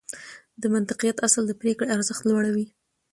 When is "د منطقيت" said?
0.61-1.17